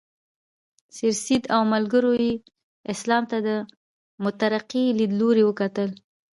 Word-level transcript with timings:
سرسید 0.97 1.43
او 1.55 1.61
ملګرو 1.73 2.11
یې 2.23 2.31
اسلام 2.93 3.23
ته 3.31 3.37
له 3.45 3.55
مترقي 4.23 4.85
لیدلوري 4.99 5.43
وکتل. 5.45 5.89